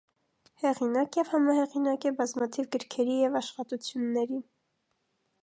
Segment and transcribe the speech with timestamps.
[0.61, 4.43] Հեղինակ և համահեղինակ է բազմաթիվ գրքերի և աշխատությունների։